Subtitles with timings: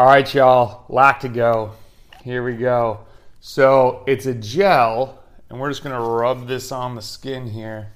[0.00, 1.72] All right, y'all, lot to go.
[2.24, 3.00] Here we go.
[3.40, 7.92] So it's a gel, and we're just gonna rub this on the skin here.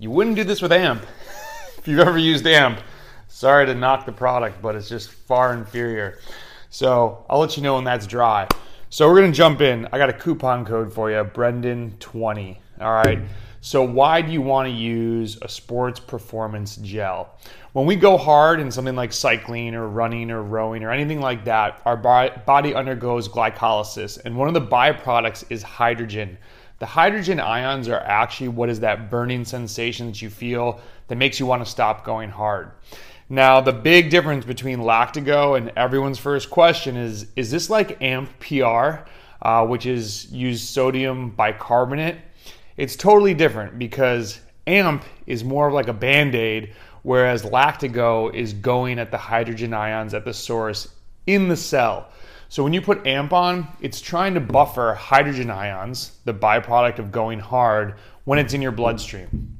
[0.00, 1.04] You wouldn't do this with AMP
[1.78, 2.80] if you've ever used AMP.
[3.28, 6.18] Sorry to knock the product, but it's just far inferior.
[6.70, 8.48] So I'll let you know when that's dry.
[8.90, 9.86] So we're gonna jump in.
[9.92, 12.56] I got a coupon code for you, Brendan20.
[12.80, 13.20] All right.
[13.66, 17.36] So why do you want to use a sports performance gel?
[17.72, 21.44] When we go hard in something like cycling or running or rowing or anything like
[21.46, 26.38] that, our body undergoes glycolysis, and one of the byproducts is hydrogen.
[26.78, 31.40] The hydrogen ions are actually what is that burning sensation that you feel that makes
[31.40, 32.70] you want to stop going hard.
[33.28, 38.30] Now, the big difference between Lactigo and everyone's first question is is this like AMP
[38.38, 39.08] PR,
[39.42, 42.18] uh, which is used sodium bicarbonate?
[42.76, 48.52] It's totally different because AMP is more of like a band aid, whereas Lactigo is
[48.52, 50.88] going at the hydrogen ions at the source
[51.26, 52.08] in the cell.
[52.48, 57.10] So when you put AMP on, it's trying to buffer hydrogen ions, the byproduct of
[57.10, 59.56] going hard, when it's in your bloodstream.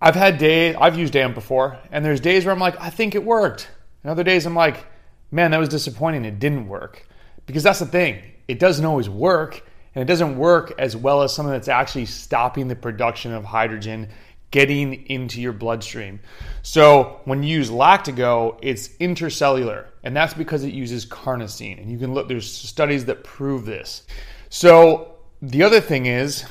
[0.00, 3.14] I've had days, I've used AMP before, and there's days where I'm like, I think
[3.14, 3.68] it worked.
[4.02, 4.86] And other days I'm like,
[5.30, 6.24] man, that was disappointing.
[6.24, 7.06] It didn't work.
[7.46, 9.64] Because that's the thing, it doesn't always work,
[9.96, 14.10] and it doesn't work as well as something that's actually stopping the production of hydrogen
[14.50, 16.20] getting into your bloodstream.
[16.62, 21.80] So when you use Lactigo, it's intercellular, and that's because it uses carnosine.
[21.80, 24.02] And you can look, there's studies that prove this.
[24.50, 26.44] So the other thing is,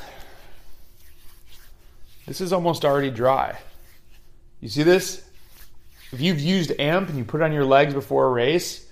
[2.26, 3.60] this is almost already dry.
[4.60, 5.24] You see this?
[6.12, 8.85] If you've used AMP and you put it on your legs before a race,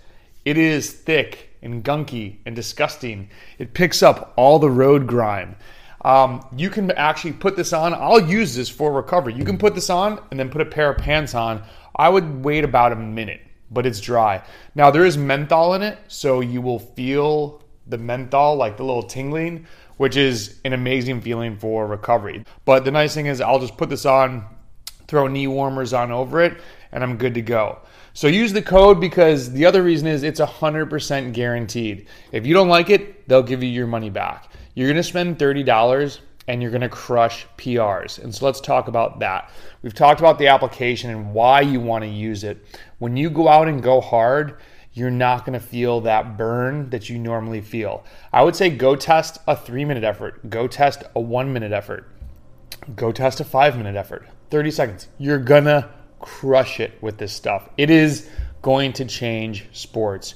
[0.46, 3.30] it is thick and gunky and disgusting.
[3.58, 5.56] It picks up all the road grime.
[6.04, 7.94] Um, you can actually put this on.
[7.94, 9.34] I'll use this for recovery.
[9.34, 11.64] You can put this on and then put a pair of pants on.
[11.96, 14.44] I would wait about a minute, but it's dry.
[14.76, 19.04] Now, there is menthol in it, so you will feel the menthol, like the little
[19.04, 19.66] tingling,
[19.98, 22.44] which is an amazing feeling for recovery.
[22.66, 24.46] But the nice thing is, I'll just put this on,
[25.08, 26.58] throw knee warmers on over it,
[26.94, 27.80] and I'm good to go.
[28.14, 32.08] So use the code because the other reason is it's 100% guaranteed.
[32.31, 34.52] If you don't like it, they'll give you your money back.
[34.76, 38.24] You're going to spend $30 and you're going to crush PRs.
[38.24, 39.52] And so let's talk about that.
[39.82, 42.64] We've talked about the application and why you want to use it.
[43.00, 44.58] When you go out and go hard,
[44.94, 48.03] you're not going to feel that burn that you normally feel.
[48.32, 52.12] I would say go test a three minute effort, go test a one minute effort,
[52.96, 55.08] go test a five minute effort, 30 seconds.
[55.18, 55.90] You're going to
[56.23, 57.69] crush it with this stuff.
[57.78, 58.29] It is
[58.61, 60.35] going to change sports.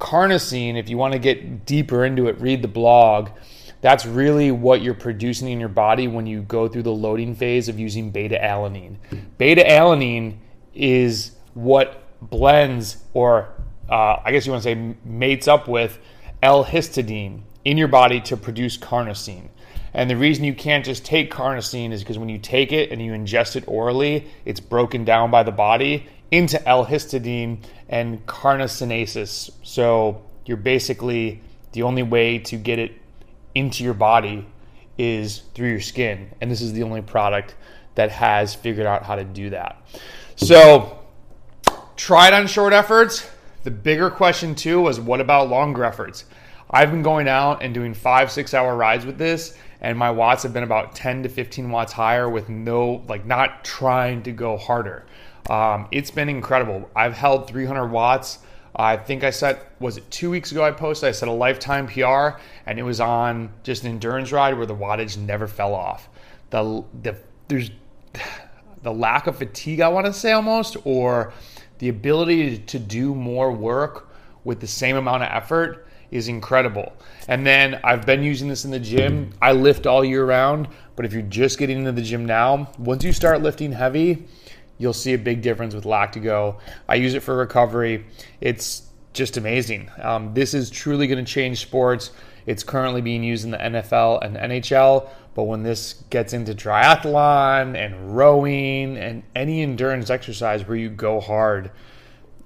[0.00, 3.30] Carnosine, if you want to get deeper into it, read the blog.
[3.80, 7.68] That's really what you're producing in your body when you go through the loading phase
[7.68, 8.96] of using beta alanine.
[9.38, 10.38] Beta alanine
[10.74, 13.54] is what blends or
[13.88, 15.98] uh, I guess you want to say mates up with
[16.42, 19.48] L-histidine in your body to produce carnosine.
[19.92, 23.02] And the reason you can't just take carnosine is because when you take it and
[23.02, 27.58] you ingest it orally, it's broken down by the body into L-histidine
[27.88, 29.50] and carnosinases.
[29.62, 31.40] So you're basically
[31.72, 32.92] the only way to get it
[33.54, 34.46] into your body
[34.96, 36.30] is through your skin.
[36.40, 37.56] And this is the only product
[37.96, 39.82] that has figured out how to do that.
[40.36, 40.98] So
[41.96, 43.28] try it on short efforts
[43.62, 46.24] the bigger question too was what about longer efforts?
[46.72, 50.44] I've been going out and doing five, six hour rides with this, and my watts
[50.44, 54.56] have been about 10 to 15 watts higher with no, like, not trying to go
[54.56, 55.04] harder.
[55.48, 56.88] Um, it's been incredible.
[56.94, 58.38] I've held 300 watts.
[58.76, 61.08] I think I set, was it two weeks ago I posted?
[61.08, 64.76] I set a lifetime PR, and it was on just an endurance ride where the
[64.76, 66.08] wattage never fell off.
[66.50, 67.16] The, the,
[67.48, 67.72] there's
[68.82, 71.32] the lack of fatigue, I want to say almost, or
[71.78, 74.08] the ability to do more work
[74.44, 76.92] with the same amount of effort is incredible.
[77.28, 79.32] And then I've been using this in the gym.
[79.40, 83.04] I lift all year round, but if you're just getting into the gym now, once
[83.04, 84.26] you start lifting heavy,
[84.78, 86.58] you'll see a big difference with Lactigo.
[86.88, 88.06] I use it for recovery.
[88.40, 89.90] It's just amazing.
[90.00, 92.10] Um, this is truly going to change sports.
[92.46, 97.76] It's currently being used in the NFL and NHL, but when this gets into triathlon
[97.76, 101.70] and rowing and any endurance exercise where you go hard,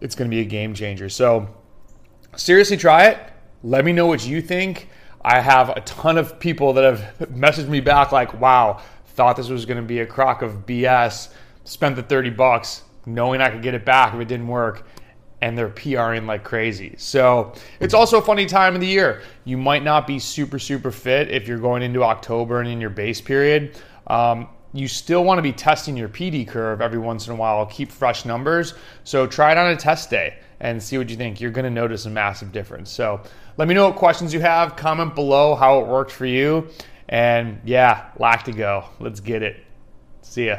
[0.01, 1.09] it's going to be a game changer.
[1.09, 1.49] So,
[2.37, 3.19] seriously, try it.
[3.65, 4.91] Let me know what you think.
[5.23, 9.49] I have a ton of people that have messaged me back like, wow, thought this
[9.49, 11.31] was going to be a crock of BS,
[11.65, 14.87] spent the 30 bucks knowing I could get it back if it didn't work
[15.41, 16.95] and they're PRing like crazy.
[16.99, 19.23] So it's also a funny time of the year.
[19.45, 22.91] You might not be super, super fit if you're going into October and in your
[22.91, 23.79] base period.
[24.09, 27.65] Um, you still want to be testing your PD curve every once in a while,
[27.65, 28.75] keep fresh numbers.
[29.05, 30.37] So try it on a test day.
[30.61, 31.41] And see what you think.
[31.41, 32.91] You're going to notice a massive difference.
[32.91, 33.21] So
[33.57, 34.77] let me know what questions you have.
[34.77, 36.69] Comment below how it worked for you.
[37.09, 38.87] And yeah, Lactigo.
[39.01, 39.63] Let's get it.
[40.23, 40.59] See ya.